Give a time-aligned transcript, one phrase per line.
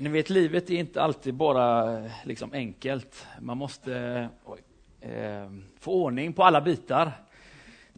[0.00, 3.26] Ni vet, livet är inte alltid bara liksom enkelt.
[3.40, 4.60] Man måste oj,
[5.00, 7.12] eh, få ordning på alla bitar.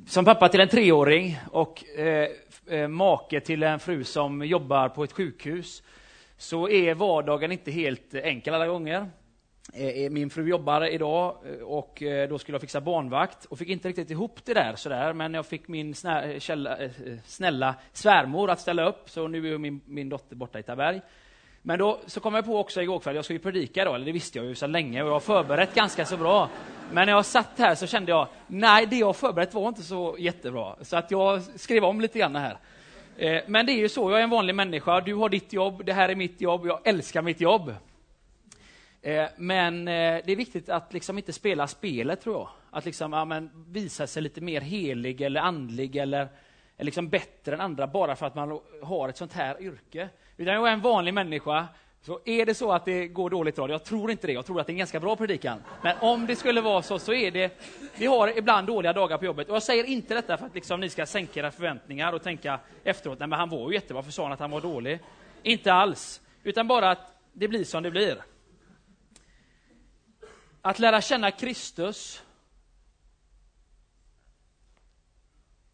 [0.06, 2.28] Som pappa till en treåring och eh,
[2.66, 5.82] eh, make till en fru som jobbar på ett sjukhus
[6.36, 9.10] så är vardagen inte helt enkel alla gånger.
[9.74, 13.88] Eh, eh, min fru jobbar idag och då skulle jag fixa barnvakt och fick inte
[13.88, 15.94] riktigt ihop det där sådär, men jag fick min
[17.24, 21.00] snälla svärmor att ställa upp, så nu är min, min dotter borta i Taberg.
[21.62, 24.06] Men då så kom jag på också igår kväll, jag ska ju predika då, eller
[24.06, 26.48] det visste jag ju sedan länge och jag har förberett ganska så bra.
[26.92, 30.16] Men när jag satt här så kände jag, nej det jag förberett var inte så
[30.18, 30.76] jättebra.
[30.80, 32.58] Så att jag skrev om lite grann här.
[33.16, 35.84] Eh, men det är ju så, jag är en vanlig människa, du har ditt jobb,
[35.84, 37.74] det här är mitt jobb, jag älskar mitt jobb.
[39.02, 42.48] Eh, men eh, det är viktigt att liksom inte spela spelet tror jag.
[42.70, 46.28] Att liksom, ja, men visa sig lite mer helig eller andlig eller,
[46.76, 50.08] är liksom bättre än andra bara för att man har ett sånt här yrke.
[50.36, 51.68] Utan jag är en vanlig människa.
[52.04, 54.60] Så är det så att det går dåligt då, jag tror inte det, jag tror
[54.60, 55.62] att det är en ganska bra predikan.
[55.82, 57.62] Men om det skulle vara så, så är det,
[57.96, 59.48] vi har ibland dåliga dagar på jobbet.
[59.48, 62.60] Och jag säger inte detta för att liksom ni ska sänka era förväntningar och tänka
[62.84, 64.98] efteråt, nej men han var ju jättebra, varför sa han att han var dålig?
[65.42, 68.16] Inte alls, utan bara att det blir som det blir.
[70.62, 72.22] Att lära känna Kristus,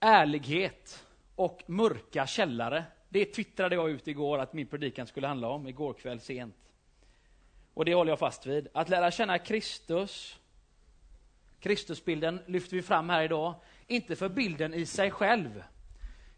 [0.01, 5.67] ärlighet och mörka källare det twittrade jag ut igår att min predikan skulle handla om,
[5.67, 6.57] igår kväll sent.
[7.75, 8.69] Och det håller jag fast vid.
[8.75, 10.39] Att lära känna Kristus,
[11.61, 13.55] Kristusbilden lyfter vi fram här idag,
[13.87, 15.63] inte för bilden i sig själv,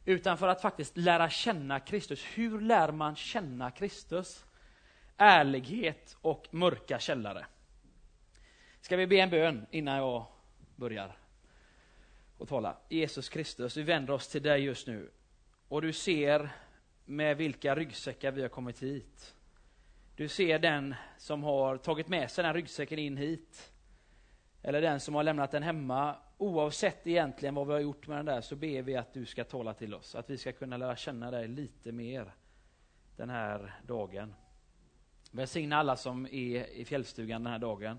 [0.04, 2.24] utan för att faktiskt lära känna Kristus.
[2.34, 4.44] Hur lär man känna Kristus?
[5.16, 7.46] Ärlighet och mörka källare.
[8.80, 10.26] Ska vi be en bön innan jag
[10.76, 11.19] börjar
[12.40, 12.76] och tala?
[12.88, 15.10] Jesus Kristus, vi vänder oss till dig just nu
[15.68, 16.50] och du ser
[17.04, 19.34] med vilka ryggsäckar vi har kommit hit.
[20.16, 23.72] Du ser den som har tagit med sig den ryggsäcken in hit.
[24.62, 26.16] Eller den som har lämnat den hemma.
[26.38, 29.44] Oavsett egentligen vad vi har gjort med den där så ber vi att du ska
[29.44, 30.14] tala till oss.
[30.14, 32.34] Att vi ska kunna lära känna dig lite mer
[33.16, 34.34] den här dagen.
[35.30, 37.98] Välsigna alla som är i fjällstugan den här dagen.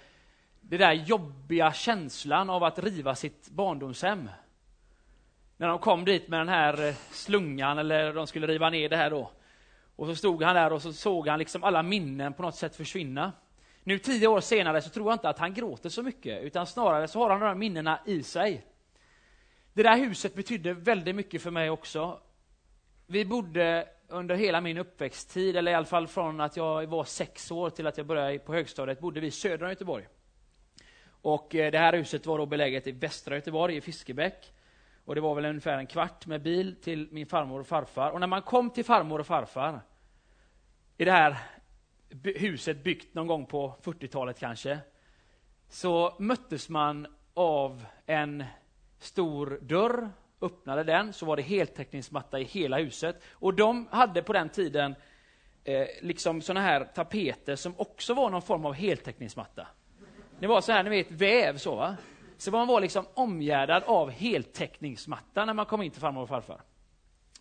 [0.61, 4.31] den där jobbiga känslan av att riva sitt barndomshem.
[5.57, 8.97] När de kom dit med den här eh, slungan, eller de skulle riva ner det
[8.97, 9.31] här då.
[9.97, 12.77] Och så stod han där och så såg han liksom alla minnen på något sätt
[12.77, 13.33] försvinna.
[13.85, 17.09] Nu tio år senare så tror jag inte att han gråter så mycket, utan snarare
[17.09, 18.67] så har han de här minnena i sig.
[19.73, 22.21] Det där huset betydde väldigt mycket för mig också.
[23.13, 27.51] Vi bodde under hela min uppväxttid, eller i alla fall från att jag var sex
[27.51, 30.07] år till att jag började på högstadiet, bodde vi söder Göteborg.
[31.07, 34.53] Och eh, det här huset var då beläget i västra Göteborg, i Fiskebäck.
[35.05, 38.11] Och det var väl ungefär en kvart med bil till min farmor och farfar.
[38.11, 39.81] Och när man kom till farmor och farfar,
[40.97, 41.37] i det här
[42.25, 44.79] huset byggt någon gång på 40-talet kanske,
[45.69, 48.45] så möttes man av en
[48.99, 50.11] stor dörr
[50.43, 53.23] öppnade den så var det heltäckningsmatta i hela huset.
[53.33, 54.95] Och de hade på den tiden
[55.65, 59.67] eh, liksom såna här tapeter som också var någon form av heltäckningsmatta.
[60.39, 61.97] Det var så här, ni vet, väv så va.
[62.37, 66.61] Så man var liksom omgärdad av heltäckningsmatta när man kom in till farmor och farfar.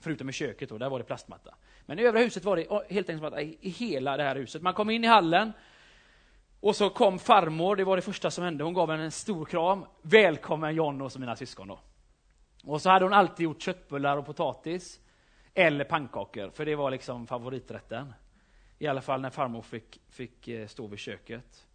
[0.02, 1.56] Förutom i köket då, där var det plastmatta.
[1.86, 4.62] Men i övriga huset var det heltäckningsmatta i hela det här huset.
[4.62, 5.54] Man kom in i hallen,
[6.62, 8.64] och så kom farmor, det var det första som hände.
[8.64, 9.86] Hon gav henne en stor kram.
[10.02, 11.80] Välkommen John och mina syskon då.
[12.66, 15.00] Och så hade hon alltid gjort köttbullar och potatis.
[15.54, 18.14] Eller pannkakor, för det var liksom favoriträtten.
[18.80, 21.68] I alla fall när farmor fick, fick eh, stå vid köket.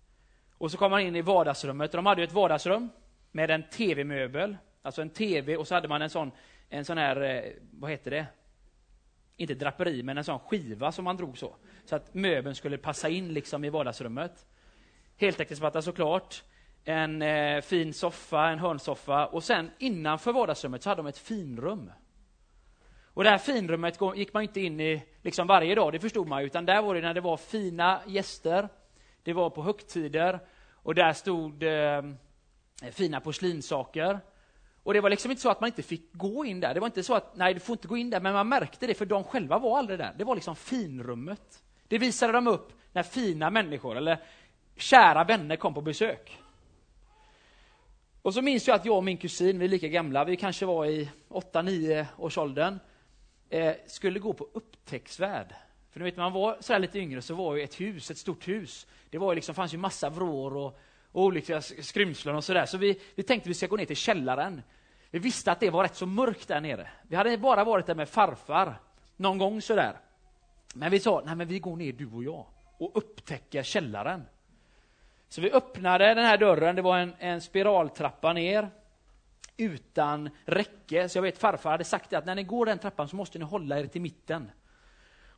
[0.58, 1.92] Och så kom man in i vardagsrummet.
[1.92, 2.90] De hade ett vardagsrum
[3.32, 4.56] med en tv-möbel.
[4.82, 6.30] Alltså en tv och så hade man en sån,
[6.68, 8.26] en sån här, eh, vad heter det?
[9.36, 11.56] Inte draperi, men en sån skiva som man drog så.
[11.84, 14.46] Så att möbeln skulle passa in liksom i vardagsrummet.
[15.16, 16.42] Heltäckningsmatta såklart
[16.88, 21.92] en eh, fin soffa, en hörnsoffa och sen innanför vardagsrummet så hade de ett finrum.
[23.04, 26.42] Och det här finrummet gick man inte in i liksom varje dag, det förstod man
[26.42, 28.68] utan där var det när det var fina gäster,
[29.22, 30.40] det var på högtider
[30.72, 32.02] och där stod eh,
[32.92, 34.20] fina porslinssaker.
[34.82, 36.74] Och det var liksom inte så att man inte fick gå in där.
[36.74, 38.86] Det var inte så att, nej du får inte gå in där, men man märkte
[38.86, 40.14] det för de själva var aldrig där.
[40.18, 41.62] Det var liksom finrummet.
[41.88, 44.18] Det visade de upp när fina människor, eller
[44.76, 46.38] kära vänner kom på besök.
[48.26, 50.66] Och så minns jag att jag och min kusin, vi är lika gamla, vi kanske
[50.66, 52.78] var i 8-9 års åldern,
[53.50, 55.54] eh, skulle gå på upptäcktsfärd.
[55.90, 58.18] För ni vet, när man var så lite yngre så var ju ett hus, ett
[58.18, 60.78] stort hus, det var ju liksom, fanns ju massa vrår och,
[61.12, 62.66] och olika skrymslen och sådär.
[62.66, 64.62] Så vi, vi tänkte vi ska gå ner till källaren.
[65.10, 66.88] Vi visste att det var rätt så mörkt där nere.
[67.08, 68.80] Vi hade bara varit där med farfar
[69.16, 69.96] någon gång sådär.
[70.74, 72.46] Men vi sa, nej men vi går ner du och jag
[72.78, 74.22] och upptäcker källaren.
[75.28, 78.70] Så vi öppnade den här dörren, det var en, en spiraltrappa ner
[79.56, 81.08] utan räcke.
[81.08, 83.44] Så jag vet farfar hade sagt att när ni går den trappan så måste ni
[83.44, 84.50] hålla er till mitten.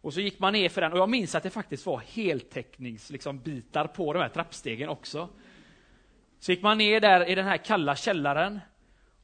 [0.01, 3.13] Och så gick man ner för den och jag minns att det faktiskt var heltäckningsbitar
[3.13, 5.29] liksom, bitar på de här trappstegen också.
[6.41, 8.61] Så gick man ner där i den här kalla källaren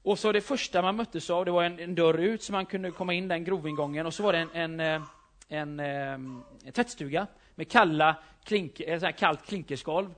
[0.03, 2.67] och så det första man möttes av, det var en, en dörr ut så man
[2.67, 5.03] kunde komma in den grovingången och så var det en, en, eh,
[5.49, 10.15] en, en, en tvättstuga med kalla klink, eh, kallt klinkerskolv.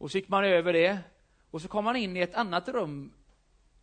[0.00, 0.98] Och så gick man över det
[1.50, 3.12] och så kom man in i ett annat rum.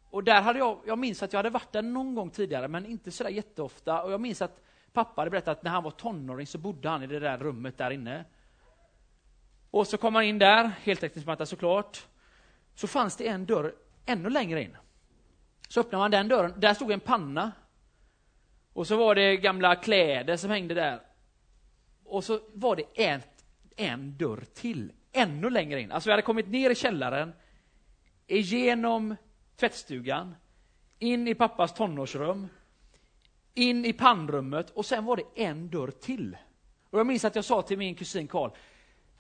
[0.10, 2.86] Och där hade jag, jag minns att jag hade varit där någon gång tidigare, men
[2.86, 4.04] inte sådär jätteofta.
[4.04, 4.62] Och jag minns att
[4.94, 7.78] pappa hade berättat att när han var tonåring så bodde han i det där rummet
[7.78, 8.26] där inne.
[9.72, 12.08] Och så kom man in där, heltäckningsmatta såklart.
[12.76, 13.76] Så fanns det en dörr
[14.06, 14.78] ännu längre in.
[15.68, 17.52] Så öppnade man den dörren, där stod en panna.
[18.74, 21.00] Och så var det gamla kläder som hängde där.
[22.06, 25.92] Och så var det ett, en dörr till, ännu längre in.
[25.92, 27.34] Alltså vi hade kommit ner i källaren,
[28.28, 29.16] igenom
[29.56, 30.36] tvättstugan,
[31.00, 32.48] in i pappas tonårsrum,
[33.54, 36.38] in i pannrummet och sen var det en dörr till.
[36.90, 38.52] Och jag minns att jag sa till min kusin Karl,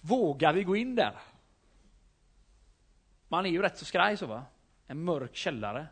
[0.01, 1.13] vågar vi gå in där?
[3.27, 4.45] Man är ju rätt så skraj så va?
[4.87, 5.87] En mörk källare.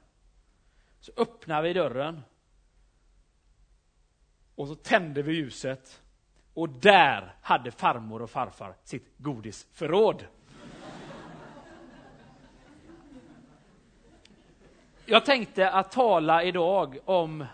[0.99, 2.21] Så öppnar vi dörren.
[4.55, 6.01] Och så tänder vi ljuset.
[6.55, 10.25] Och där hade farmor och farfar sitt godisförråd.
[15.05, 17.45] Jag tänkte att tala idag om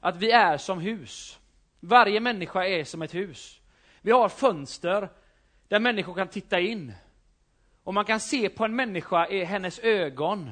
[0.00, 1.38] att vi är som hus.
[1.80, 3.60] Varje människa är som ett hus.
[4.02, 5.08] Vi har fönster
[5.68, 6.92] där människor kan titta in.
[7.84, 10.50] Och man kan se på en människa i hennes ögon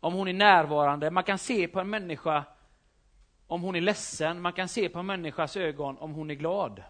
[0.00, 1.10] om hon är närvarande.
[1.10, 2.44] Man kan se på en människa
[3.46, 4.40] om hon är ledsen.
[4.40, 6.82] Man kan se på en människas ögon om hon är glad.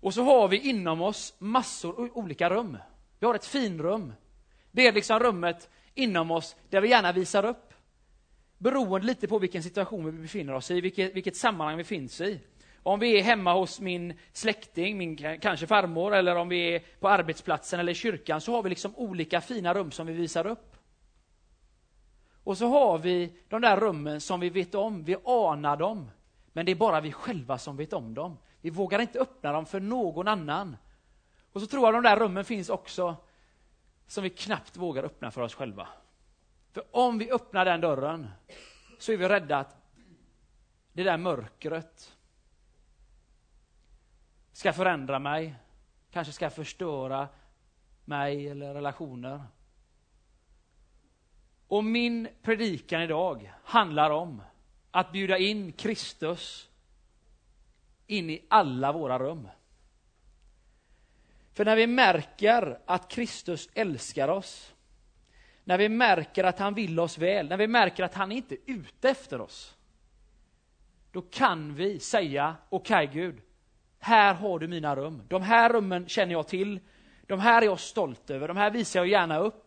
[0.00, 2.78] Och så har vi inom oss massor olika rum.
[3.18, 4.12] Vi har ett finrum.
[4.70, 7.74] Det är liksom rummet inom oss där vi gärna visar upp.
[8.58, 12.40] Beroende lite på vilken situation vi befinner oss i, vilket, vilket sammanhang vi finns i.
[12.82, 17.08] Om vi är hemma hos min släkting, min kanske farmor, eller om vi är på
[17.08, 20.73] arbetsplatsen eller i kyrkan, så har vi liksom olika fina rum som vi visar upp.
[22.44, 26.10] Och så har vi de där rummen som vi vet om, vi anar dem.
[26.52, 28.38] Men det är bara vi själva som vet om dem.
[28.60, 30.76] Vi vågar inte öppna dem för någon annan.
[31.52, 33.16] Och så tror jag de där rummen finns också
[34.06, 35.88] som vi knappt vågar öppna för oss själva.
[36.72, 38.30] För om vi öppnar den dörren
[38.98, 39.76] så är vi rädda att
[40.92, 42.16] det där mörkret
[44.52, 45.54] ska förändra mig,
[46.10, 47.28] kanske ska förstöra
[48.04, 49.42] mig eller relationer.
[51.74, 54.42] Och min predikan idag handlar om
[54.90, 56.68] att bjuda in Kristus
[58.06, 59.48] in i alla våra rum.
[61.52, 64.74] För när vi märker att Kristus älskar oss,
[65.64, 68.60] när vi märker att han vill oss väl, när vi märker att han inte är
[68.66, 69.74] ute efter oss,
[71.12, 73.40] då kan vi säga, okej okay, Gud,
[73.98, 75.22] här har du mina rum.
[75.28, 76.80] De här rummen känner jag till,
[77.26, 79.63] de här är jag stolt över, de här visar jag gärna upp.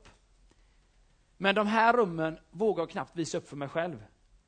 [1.38, 4.04] Men de här rummen vågar jag knappt visa upp för mig själv.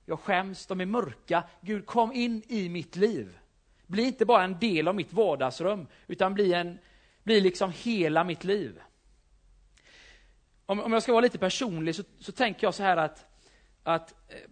[0.06, 1.44] Jag skäms, de är mörka.
[1.62, 3.38] Gud, kom in i mitt liv.
[3.88, 6.80] Bli inte bara en del av mitt vardagsrum, utan bli, en,
[7.24, 8.82] bli liksom hela mitt liv.
[10.66, 13.26] Om, om jag ska vara lite personlig så, så tänker jag så här att,
[13.84, 14.50] att, eh,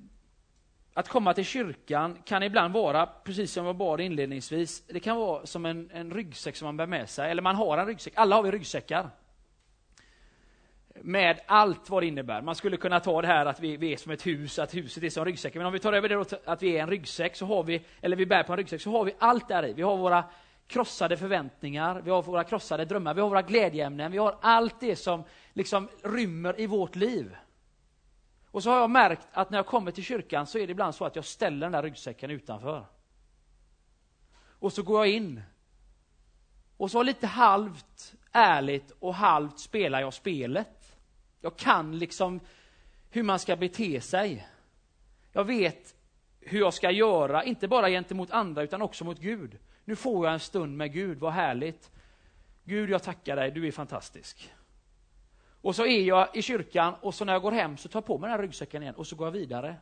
[0.93, 5.45] att komma till kyrkan kan ibland vara, precis som jag bad inledningsvis, det kan vara
[5.45, 8.13] som en, en ryggsäck som man bär med sig, eller man har en ryggsäck.
[8.15, 9.09] Alla har vi ryggsäckar
[11.01, 12.41] med allt vad det innebär.
[12.41, 15.03] Man skulle kunna ta det här att vi, vi är som ett hus, att huset
[15.03, 15.59] är som ryggsäcken.
[15.59, 18.15] Men om vi tar över det att vi är en ryggsäck, så har vi, eller
[18.15, 19.73] vi bär på en ryggsäck, så har vi allt där i.
[19.73, 20.23] Vi har våra
[20.67, 24.95] krossade förväntningar, vi har våra krossade drömmar, vi har våra glädjeämnen, vi har allt det
[24.95, 25.23] som
[25.53, 27.35] liksom rymmer i vårt liv.
[28.51, 30.95] Och så har jag märkt att när jag kommer till kyrkan så är det ibland
[30.95, 32.85] så att jag ställer den där ryggsäcken utanför.
[34.59, 35.41] Och så går jag in.
[36.77, 40.76] Och så lite halvt ärligt och halvt spelar jag spelet.
[41.41, 42.39] Jag kan liksom
[43.09, 44.47] hur man ska bete sig.
[45.31, 45.95] Jag vet
[46.39, 49.57] hur jag ska göra, inte bara gentemot andra utan också mot Gud.
[49.85, 51.91] Nu får jag en stund med Gud, vad härligt.
[52.63, 54.53] Gud, jag tackar dig, du är fantastisk.
[55.61, 58.05] Och så är jag i kyrkan och så när jag går hem så tar jag
[58.05, 59.75] på mig den här ryggsäcken igen och så går jag vidare.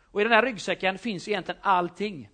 [0.00, 2.28] Och i den här ryggsäcken finns egentligen allting.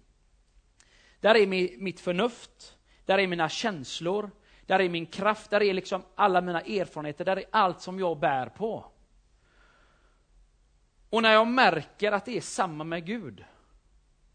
[1.20, 1.46] Där är
[1.78, 4.30] mitt förnuft, där är mina känslor,
[4.68, 8.18] där är min kraft, där är liksom alla mina erfarenheter, där är allt som jag
[8.18, 8.84] bär på.
[11.10, 13.44] Och när jag märker att det är samma med Gud,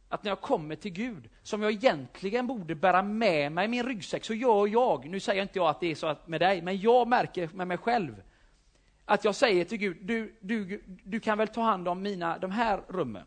[0.10, 3.86] att när jag kommer till Gud, som jag egentligen borde bära med mig i min
[3.86, 6.78] ryggsäck, så gör jag, nu säger inte jag att det är så med dig, men
[6.78, 8.24] jag märker med mig själv,
[9.06, 12.52] att jag säger till Gud, du, du, du kan väl ta hand om mina, de
[12.52, 13.26] här rummen.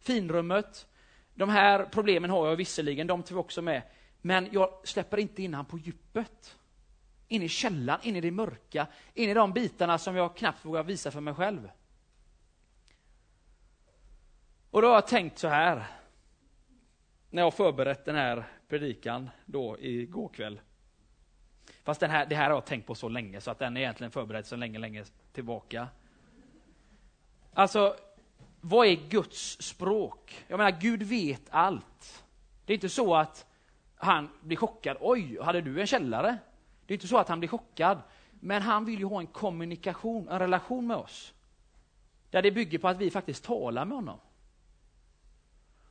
[0.00, 0.86] Finrummet,
[1.34, 3.82] de här problemen har jag visserligen, de tog vi också med,
[4.26, 6.56] men jag släpper inte in han på djupet.
[7.28, 10.82] In i källan, in i det mörka, in i de bitarna som jag knappt vågar
[10.82, 11.70] visa för mig själv.
[14.70, 15.86] Och då har jag tänkt så här,
[17.30, 20.60] när jag förberett den här predikan då igår kväll.
[21.82, 23.80] Fast den här, det här har jag tänkt på så länge så att den är
[23.80, 25.88] egentligen förberedd så länge, länge tillbaka.
[27.52, 27.96] Alltså,
[28.60, 30.44] vad är Guds språk?
[30.48, 32.24] Jag menar, Gud vet allt.
[32.64, 33.46] Det är inte så att
[34.04, 34.96] han blir chockad.
[35.00, 36.38] Oj, hade du en källare?
[36.86, 38.02] Det är inte så att han blir chockad.
[38.30, 41.34] Men han vill ju ha en kommunikation, en relation med oss.
[42.30, 44.18] Där det bygger på att vi faktiskt talar med honom.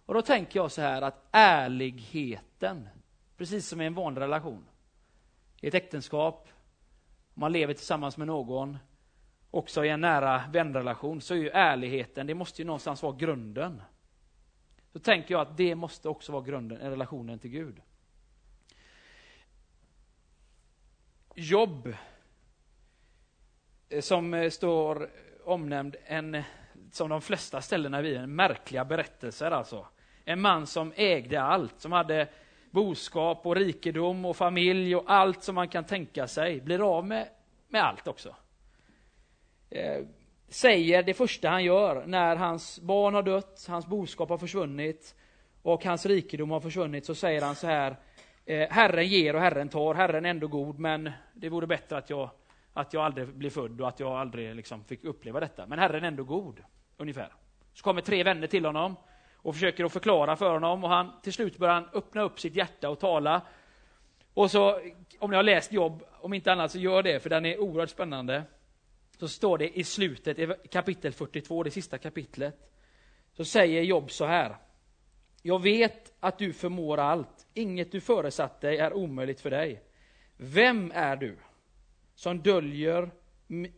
[0.06, 2.90] Och då tänker jag så här att ärligheten,
[3.38, 4.66] precis som i en vanlig relation,
[5.62, 6.50] i ett äktenskap,
[7.34, 8.78] om man lever tillsammans med någon,
[9.52, 13.82] också i en nära vänrelation, så är ju ärligheten, det måste ju någonstans vara grunden.
[14.94, 17.82] Så tänker jag att det måste också vara grunden i relationen till Gud.
[21.36, 21.96] Jobb,
[23.90, 25.10] eh, som eh, står
[25.44, 26.44] omnämnd en,
[26.92, 29.88] som de flesta ställena vid, en märkliga berättelser alltså.
[30.26, 32.28] En man som ägde allt, som hade
[32.72, 37.30] boskap och rikedom och familj och allt som man kan tänka sig, blir av med,
[37.68, 38.36] med allt också.
[39.70, 40.06] Eh,
[40.48, 45.16] säger det första han gör när hans barn har dött, hans boskap har försvunnit
[45.62, 47.96] och hans rikedom har försvunnit, så säger han så här,
[48.46, 52.10] eh, Herren ger och Herren tar, Herren är ändå god, men det vore bättre att
[52.10, 52.30] jag,
[52.74, 55.66] att jag aldrig blev född och att jag aldrig liksom fick uppleva detta.
[55.66, 56.60] Men Herren är ändå god,
[56.98, 57.34] ungefär.
[57.74, 58.96] Så kommer tre vänner till honom
[59.36, 62.56] och försöker att förklara för honom och han, till slut börjar han öppna upp sitt
[62.56, 63.42] hjärta och tala.
[64.34, 64.80] Och så,
[65.20, 67.90] om ni har läst Jobb, om inte annat så gör det, för den är oerhört
[67.90, 68.44] spännande.
[69.20, 72.72] Så står det i slutet, i kapitel 42, det sista kapitlet,
[73.34, 74.58] så säger Jobb så här.
[75.42, 79.84] Jag vet att du förmår allt, inget du föresatt dig är omöjligt för dig.
[80.38, 81.38] Vem är du
[82.16, 83.12] som döljer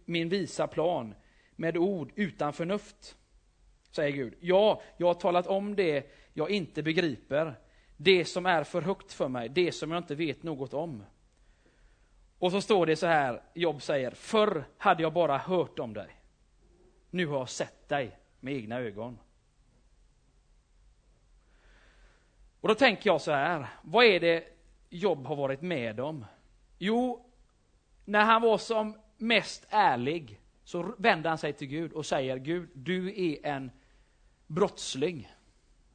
[0.05, 1.15] min visa plan
[1.55, 3.17] med ord utan förnuft?
[3.95, 4.33] säger Gud.
[4.39, 7.55] Ja, jag har talat om det jag inte begriper,
[7.97, 11.03] det som är för högt för mig, det som jag inte vet något om.
[12.39, 16.07] Och så står det så här, Jobb säger, förr hade jag bara hört om dig.
[17.09, 19.19] Nu har jag sett dig med egna ögon.
[22.65, 24.43] Och då tänker jag så här, vad är det
[24.89, 26.25] Jobb har varit med om?
[26.77, 27.25] Jo,
[28.05, 32.69] när han var som mest ärlig så vänder han sig till Gud och säger, Gud,
[32.73, 33.71] du är en
[34.47, 35.31] brottsling.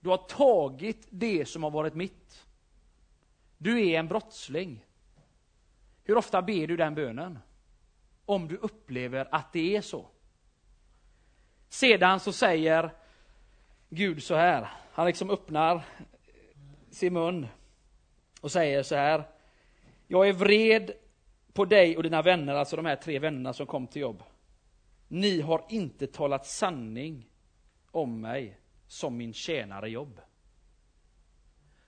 [0.00, 2.46] Du har tagit det som har varit mitt.
[3.58, 4.84] Du är en brottsling.
[6.04, 7.38] Hur ofta ber du den bönen?
[8.24, 10.06] Om du upplever att det är så.
[11.68, 12.90] Sedan så säger
[13.88, 15.84] Gud så här, han liksom öppnar
[16.90, 17.47] sin mun
[18.40, 19.25] och säger så här.
[20.06, 20.90] Jag är vred
[21.52, 24.23] på dig och dina vänner, alltså de här tre vännerna som kom till jobb.
[25.09, 27.30] Ni har inte talat sanning
[27.90, 30.20] om mig som min tjänare Jobb.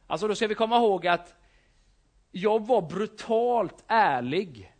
[0.06, 1.34] Alltså då ska vi komma ihåg att
[2.32, 4.72] Jobb var brutalt ärlig.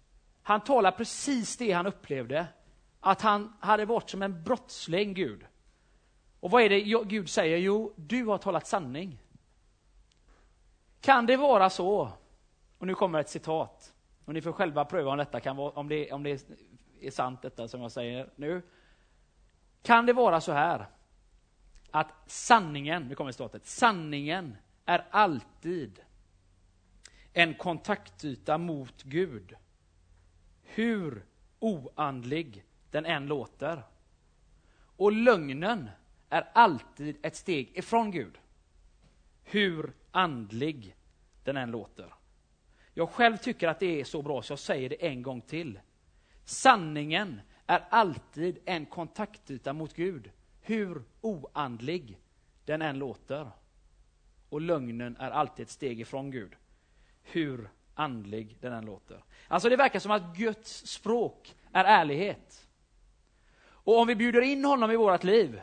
[0.43, 2.47] Han talar precis det han upplevde.
[3.00, 5.47] Att han hade varit som en brottsling, Gud.
[6.41, 7.57] Och vad är det Gud säger?
[7.59, 9.22] Jo, du har talat sanning.
[11.02, 12.12] Kan det vara så,
[12.78, 13.94] och nu kommer ett citat,
[14.25, 16.49] och ni får själva pröva om detta kan vara, om det, om det
[17.00, 18.62] är sant detta som jag säger nu.
[19.82, 20.87] Kan det vara så här,
[21.90, 26.00] att sanningen, nu kommer citatet, sanningen är alltid
[27.32, 29.54] en kontaktyta mot Gud.
[30.62, 31.25] Hur
[31.59, 33.82] oandlig den än låter.
[34.97, 35.90] Och lögnen
[36.28, 38.38] är alltid ett steg ifrån Gud.
[39.44, 40.97] Hur andlig
[41.45, 42.14] den än låter.
[42.95, 45.81] Jag själv tycker att det är så bra så jag säger det en gång till.
[46.45, 52.19] Sanningen är alltid en kontaktyta mot Gud, hur oandlig
[52.64, 53.50] den än låter.
[54.49, 56.57] Och lögnen är alltid ett steg ifrån Gud,
[57.23, 59.25] hur andlig den än låter.
[59.49, 62.69] Alltså det verkar som att Guds språk är ärlighet.
[63.62, 65.61] Och om vi bjuder in honom i vårt liv,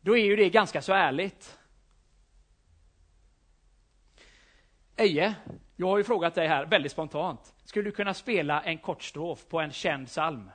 [0.00, 1.58] då är ju det ganska så ärligt.
[5.02, 5.34] Eje,
[5.76, 7.54] jag har ju frågat dig här väldigt spontant.
[7.64, 10.50] Skulle du kunna spela en kort strof på en känd psalm?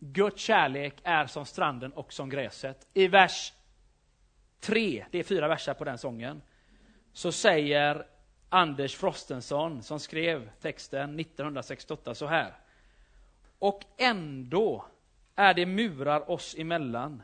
[0.00, 2.88] Guds kärlek är som stranden och som gräset.
[2.94, 3.52] I vers
[4.60, 6.42] 3, det är fyra verser på den sången,
[7.12, 8.06] så säger
[8.48, 12.54] Anders Frostenson, som skrev texten 1968, så här.
[13.58, 14.84] Och ändå
[15.34, 17.22] är det murar oss emellan.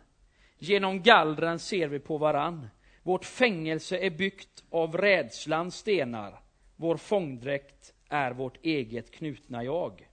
[0.59, 2.69] Genom gallren ser vi på varann.
[3.03, 6.41] Vårt fängelse är byggt av rädslans stenar.
[6.77, 10.09] Vår fångdräkt är vårt eget knutna jag.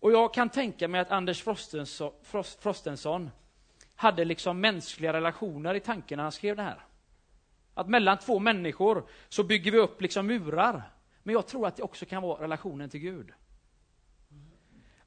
[0.00, 2.12] Och jag kan tänka mig att Anders Frostenson,
[2.60, 3.30] Frostenson
[3.96, 6.84] hade liksom mänskliga relationer i tanken när han skrev det här.
[7.78, 10.82] Att mellan två människor så bygger vi upp liksom murar.
[11.22, 13.32] Men jag tror att det också kan vara relationen till Gud.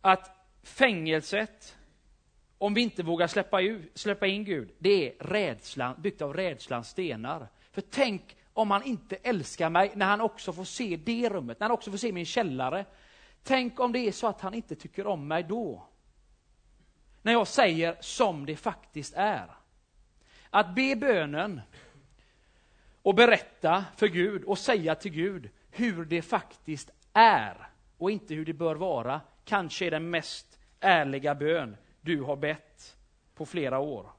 [0.01, 0.32] Att
[0.63, 1.78] fängelset,
[2.58, 6.90] om vi inte vågar släppa, ut, släppa in Gud, det är rädslan, byggt av rädslans
[6.90, 7.48] stenar.
[7.72, 11.68] För tänk om han inte älskar mig när han också får se det rummet, när
[11.68, 12.86] han också får se min källare.
[13.44, 15.88] Tänk om det är så att han inte tycker om mig då.
[17.22, 19.48] När jag säger som det faktiskt är.
[20.50, 21.62] Att be bönen
[23.01, 28.46] och berätta för Gud och säga till Gud hur det faktiskt är och inte hur
[28.46, 32.98] det bör vara, kanske är den mest ärliga bön du har bett
[33.35, 34.11] på flera år.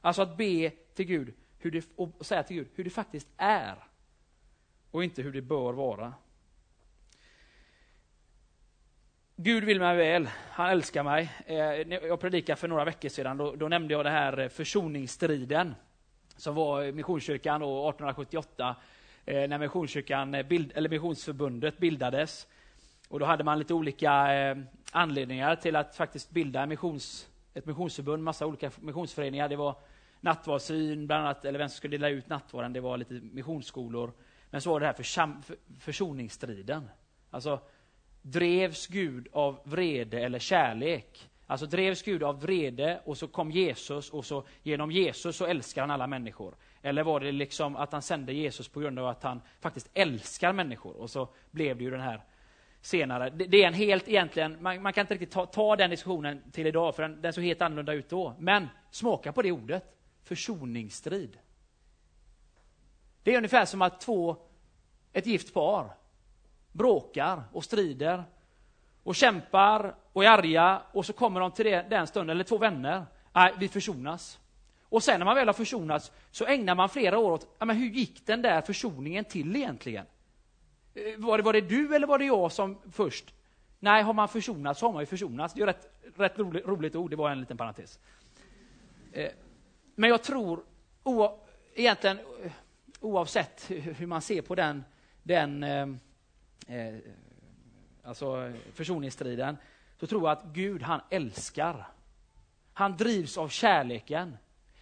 [0.00, 3.76] Alltså att be till Gud hur det, och säga till Gud hur det faktiskt är
[4.90, 6.14] och inte hur det bör vara.
[9.36, 11.32] Gud vill mig väl, han älskar mig.
[11.46, 11.56] Eh,
[12.06, 15.74] jag predikade för några veckor sedan, då, då nämnde jag det här eh, försoningsstriden
[16.36, 18.76] som var Missionskyrkan 1878
[19.26, 22.46] eh, när Missionskyrkan, eh, bild, eller Missionsförbundet bildades.
[23.08, 24.56] Och då hade man lite olika eh,
[24.92, 29.48] anledningar till att faktiskt bilda missions, ett missionsförbund, massa olika missionsföreningar.
[29.48, 29.76] Det var
[30.20, 34.12] nattvardssyn, bland annat, eller vem som skulle dela ut nattvarden, det var lite missionsskolor.
[34.50, 36.90] Men så var det här för, för, försoningsstriden.
[37.30, 37.60] Alltså,
[38.22, 41.30] drevs Gud av vrede eller kärlek?
[41.46, 45.82] Alltså drevs Gud av vrede och så kom Jesus och så genom Jesus så älskar
[45.82, 46.54] han alla människor.
[46.82, 50.52] Eller var det liksom att han sände Jesus på grund av att han faktiskt älskar
[50.52, 52.20] människor och så blev det ju den här
[52.80, 53.30] senare.
[53.30, 56.42] Det, det är en helt egentligen, man, man, kan inte riktigt ta, ta, den diskussionen
[56.52, 58.34] till idag för den, den såg helt annorlunda ut då.
[58.38, 59.84] Men smaka på det ordet,
[60.22, 61.38] försoningsstrid.
[63.22, 64.36] Det är ungefär som att två,
[65.12, 65.94] ett gift par
[66.72, 68.24] bråkar och strider
[69.04, 72.58] och kämpar och är arga och så kommer de till det, den stunden, eller två
[72.58, 74.38] vänner, nej, vi försonas.
[74.82, 77.86] Och sen när man väl har försonats så ägnar man flera år åt, men hur
[77.86, 80.06] gick den där försoningen till egentligen?
[80.94, 83.34] Eh, var det, var det du eller var det jag som först?
[83.78, 85.54] Nej, har man försonats så har man ju försonats.
[85.54, 87.98] Det är rätt, rätt roligt, roligt ord, det var en liten parentes.
[89.12, 89.30] Eh,
[89.94, 90.64] men jag tror,
[91.02, 91.40] o,
[91.74, 92.52] egentligen eh,
[93.00, 94.84] oavsett hur man ser på den,
[95.22, 95.88] den eh,
[98.04, 99.56] alltså försoningsstriden,
[100.00, 101.88] så tror jag att Gud, han älskar.
[102.72, 104.36] Han drivs av kärleken.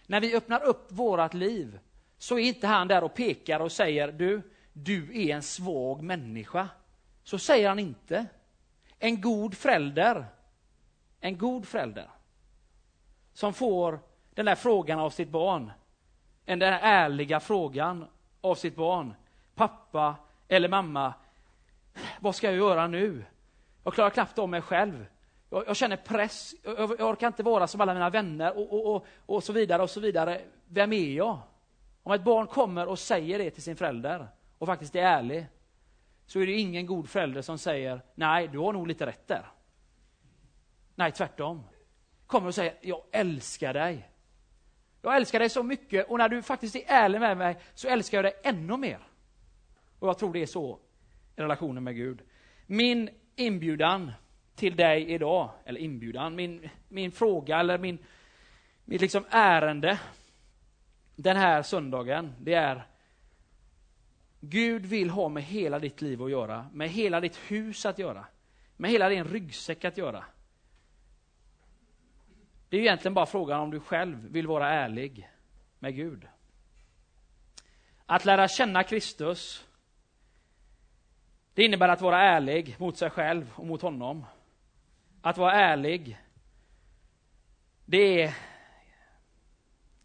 [0.07, 1.79] När vi öppnar upp vårat liv
[2.17, 4.41] så är inte han där och pekar och säger du,
[4.73, 6.69] du är en svag människa.
[7.23, 8.25] Så säger han inte.
[8.99, 10.25] En god förälder,
[11.19, 12.09] en god förälder
[13.33, 13.99] som får
[14.33, 15.71] den där frågan av sitt barn,
[16.45, 18.05] den där ärliga frågan
[18.41, 19.13] av sitt barn.
[19.55, 20.15] Pappa
[20.47, 21.13] eller mamma,
[22.19, 23.25] vad ska jag göra nu?
[23.83, 25.05] Jag klarar knappt om mig själv.
[25.49, 26.55] Jag, jag känner press.
[26.63, 29.81] Jag, jag, orkar inte vara som alla mina vänner och, och, och, och, så vidare
[29.81, 30.41] och så vidare.
[30.67, 31.39] Vem är jag?
[32.03, 34.27] Om ett barn kommer och säger det till sin förälder
[34.57, 35.47] och faktiskt är ärlig,
[36.25, 39.45] så är det ingen god förälder som säger nej, du har nog lite rätt där.
[40.95, 41.63] Nej, tvärtom.
[42.27, 44.09] Kommer och säger jag älskar dig.
[45.01, 48.17] Jag älskar dig så mycket och när du faktiskt är ärlig med mig så älskar
[48.17, 49.07] jag dig ännu mer.
[49.99, 50.79] Och jag tror det är så
[51.35, 52.21] relationen med Gud.
[52.65, 54.11] Min inbjudan
[54.55, 57.97] till dig idag, eller inbjudan, min, min fråga eller min,
[58.85, 59.99] mitt liksom ärende
[61.15, 62.83] den här söndagen, det är
[64.39, 68.25] Gud vill ha med hela ditt liv att göra, med hela ditt hus att göra,
[68.77, 70.25] med hela din ryggsäck att göra.
[72.69, 75.29] Det är egentligen bara frågan om du själv vill vara ärlig
[75.79, 76.27] med Gud.
[78.05, 79.67] Att lära känna Kristus,
[81.53, 84.25] det innebär att vara ärlig mot sig själv och mot honom.
[85.21, 86.17] Att vara ärlig,
[87.85, 88.37] det är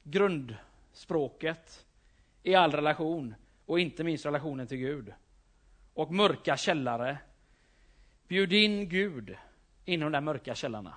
[0.03, 1.87] grundspråket
[2.43, 3.35] i all relation
[3.67, 5.13] och inte minst relationen till Gud.
[5.95, 7.19] Och mörka källare.
[8.29, 9.37] Bjud in Gud
[9.85, 10.95] inom de mörka källarna.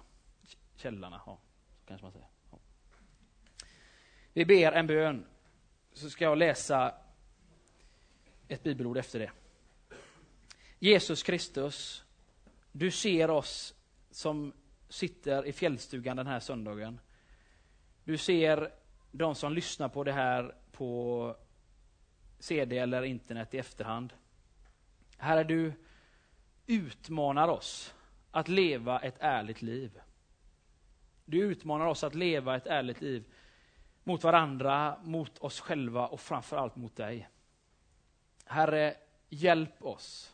[0.76, 1.38] Källarna, ja,
[1.88, 2.28] kanske man säger.
[2.52, 2.58] Ja.
[4.34, 5.26] Vi ber en bön,
[5.94, 6.94] så ska jag läsa
[8.48, 9.32] ett bibelord efter det.
[10.84, 12.04] Jesus Kristus,
[12.72, 13.74] du ser oss
[14.12, 14.54] som
[14.89, 17.00] sitter i fjällstugan den här söndagen.
[18.04, 18.72] Du ser
[19.12, 21.36] de som lyssnar på det här på
[22.39, 24.13] CD eller internet i efterhand.
[25.17, 25.74] Herre, du
[26.67, 27.94] utmanar oss
[28.32, 30.02] att leva ett ärligt liv.
[31.26, 33.24] Du utmanar oss att leva ett ärligt liv
[34.04, 37.30] mot varandra, mot oss själva och framförallt mot dig.
[38.46, 38.96] Herre,
[39.30, 40.31] hjälp oss.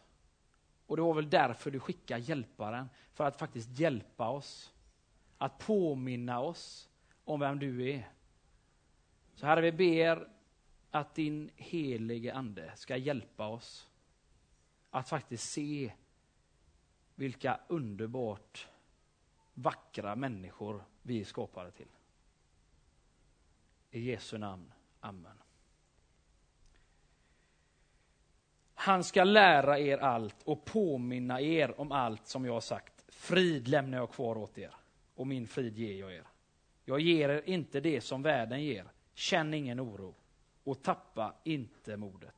[0.88, 4.74] Och det var väl därför du skickade hjälparen, för att faktiskt hjälpa oss.
[5.38, 6.90] Att påminna oss
[7.24, 8.10] om vem du är.
[9.36, 10.28] Så Herre, vi ber
[10.92, 13.90] att din helige Ande ska hjälpa oss
[14.90, 15.94] att faktiskt se
[17.16, 18.68] vilka underbart
[19.54, 21.88] vackra människor vi är skapade till.
[23.92, 24.74] I Jesu namn.
[25.00, 25.38] Amen.
[28.80, 33.06] Han ska lära er allt och påminna er om allt som jag har sagt.
[33.08, 34.76] Frid lämnar jag kvar åt er
[35.16, 36.24] och min frid ger jag er.
[36.86, 38.86] Jag ger er inte det som världen ger.
[39.14, 40.16] Känn ingen oro
[40.64, 42.37] och tappa inte modet.